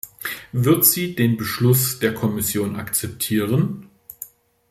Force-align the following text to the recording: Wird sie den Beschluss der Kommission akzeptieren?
Wird 0.51 0.83
sie 0.87 1.13
den 1.13 1.37
Beschluss 1.37 1.99
der 1.99 2.11
Kommission 2.15 2.75
akzeptieren? 2.75 3.87